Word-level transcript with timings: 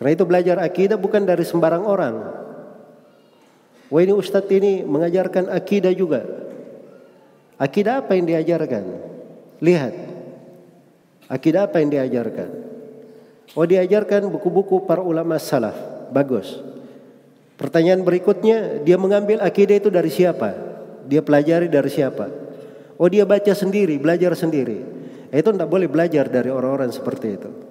Karena 0.00 0.16
itu 0.16 0.24
belajar 0.24 0.56
akidah 0.64 0.96
bukan 0.96 1.28
dari 1.28 1.44
sembarang 1.44 1.84
orang. 1.84 2.14
Wah 3.92 4.00
ini 4.00 4.16
ustadz 4.16 4.48
ini 4.48 4.80
mengajarkan 4.80 5.52
akidah 5.52 5.92
juga. 5.92 6.24
Akidah 7.60 8.00
apa 8.00 8.16
yang 8.16 8.24
diajarkan? 8.24 8.84
Lihat. 9.60 9.94
Akidah 11.28 11.68
apa 11.68 11.84
yang 11.84 11.92
diajarkan? 11.92 12.48
Oh 13.52 13.68
diajarkan 13.68 14.32
buku-buku 14.32 14.88
para 14.88 15.04
ulama 15.04 15.36
salaf. 15.36 15.76
Bagus. 16.08 16.64
Pertanyaan 17.60 18.00
berikutnya, 18.00 18.80
dia 18.80 18.96
mengambil 18.96 19.44
akidah 19.44 19.76
itu 19.76 19.92
dari 19.92 20.08
siapa? 20.08 20.56
Dia 21.04 21.20
pelajari 21.20 21.68
dari 21.68 21.92
siapa? 21.92 22.24
Oh 22.96 23.04
dia 23.04 23.28
baca 23.28 23.52
sendiri, 23.52 24.00
belajar 24.00 24.32
sendiri. 24.32 24.80
Itu 25.28 25.52
tidak 25.52 25.68
boleh 25.68 25.92
belajar 25.92 26.24
dari 26.32 26.48
orang-orang 26.48 26.88
seperti 26.88 27.28
itu. 27.36 27.69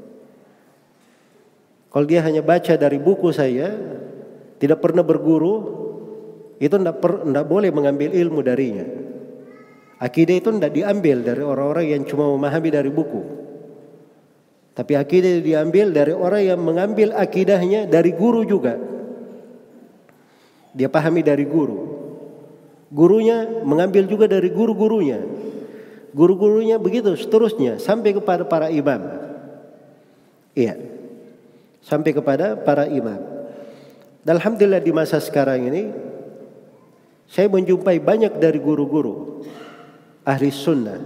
Kalau 1.90 2.06
dia 2.06 2.21
hanya 2.21 2.46
baca 2.46 2.78
dari 2.78 3.02
buku 3.02 3.34
saya, 3.34 3.74
tidak 4.61 4.78
pernah 4.78 5.02
berguru, 5.02 5.56
itu 6.61 6.70
tidak, 6.70 7.02
per, 7.02 7.25
boleh 7.25 7.74
mengambil 7.74 8.14
ilmu 8.14 8.46
darinya. 8.46 8.86
Akidah 9.97 10.38
itu 10.38 10.54
tidak 10.54 10.71
diambil 10.78 11.25
dari 11.25 11.42
orang-orang 11.42 11.86
yang 11.89 12.02
cuma 12.06 12.30
memahami 12.30 12.70
dari 12.70 12.92
buku. 12.94 13.21
Tapi 14.78 14.96
akidah 14.96 15.44
diambil 15.44 15.92
dari 15.92 16.14
orang 16.14 16.42
yang 16.46 16.60
mengambil 16.61 17.11
akidahnya 17.18 17.89
dari 17.89 18.14
guru 18.16 18.46
juga. 18.46 18.80
Dia 20.71 20.88
pahami 20.88 21.25
dari 21.25 21.44
guru. 21.44 22.00
Gurunya 22.94 23.66
mengambil 23.66 24.08
juga 24.08 24.30
dari 24.30 24.54
guru-gurunya. 24.54 25.19
Guru-gurunya 26.16 26.80
begitu 26.80 27.11
seterusnya 27.18 27.82
sampai 27.82 28.16
kepada 28.16 28.47
para 28.47 28.71
imam. 28.71 29.04
Iya 30.56 30.99
sampai 31.83 32.11
kepada 32.11 32.59
para 32.59 32.88
imam. 32.88 33.19
Dan 34.23 34.38
Alhamdulillah 34.38 34.83
di 34.83 34.92
masa 34.92 35.17
sekarang 35.17 35.72
ini 35.72 35.83
saya 37.30 37.47
menjumpai 37.47 38.02
banyak 38.02 38.35
dari 38.41 38.59
guru-guru 38.59 39.45
ahli 40.25 40.52
sunnah 40.52 41.00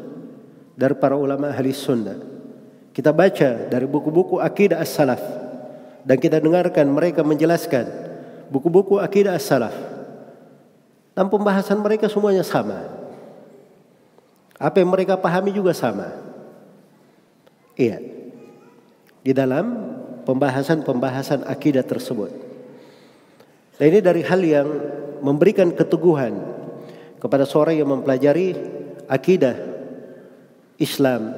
dari 0.74 0.96
para 0.98 1.14
ulama 1.14 1.54
ahli 1.54 1.72
sunnah. 1.72 2.18
Kita 2.94 3.10
baca 3.10 3.70
dari 3.70 3.86
buku-buku 3.90 4.38
akidah 4.38 4.82
as-salaf 4.82 5.22
dan 6.06 6.18
kita 6.18 6.38
dengarkan 6.38 6.86
mereka 6.90 7.26
menjelaskan 7.26 7.90
buku-buku 8.50 9.02
akidah 9.02 9.34
as-salaf. 9.34 9.74
Dan 11.14 11.30
pembahasan 11.30 11.78
mereka 11.78 12.10
semuanya 12.10 12.42
sama. 12.42 12.90
Apa 14.58 14.82
yang 14.82 14.90
mereka 14.90 15.14
pahami 15.14 15.54
juga 15.54 15.70
sama. 15.70 16.10
Iya. 17.78 18.02
Di 19.22 19.30
dalam 19.30 19.93
pembahasan-pembahasan 20.24 21.46
akidah 21.48 21.84
tersebut. 21.84 22.32
Dan 23.80 23.86
ini 23.90 24.00
dari 24.00 24.22
hal 24.24 24.42
yang 24.44 24.68
memberikan 25.24 25.72
keteguhan 25.72 26.36
kepada 27.20 27.48
seorang 27.48 27.80
yang 27.80 27.90
mempelajari 27.90 28.56
akidah 29.08 29.56
Islam 30.80 31.32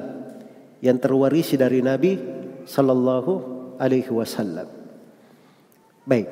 yang 0.82 0.98
terwarisi 0.98 1.54
dari 1.54 1.80
Nabi 1.80 2.18
sallallahu 2.66 3.32
alaihi 3.78 4.10
wasallam. 4.10 4.68
Baik. 6.06 6.28